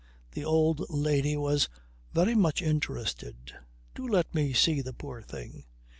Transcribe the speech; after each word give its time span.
The 0.31 0.43
old 0.43 0.89
lady 0.89 1.37
was 1.37 1.69
very 2.11 2.33
much 2.33 2.63
interested: 2.63 3.53
"Do 3.93 4.07
let 4.07 4.33
me 4.33 4.51
see 4.51 4.81
the 4.81 4.93
poor 4.93 5.21
thing!" 5.21 5.65